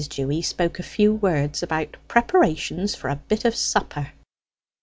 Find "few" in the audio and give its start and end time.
0.83-1.13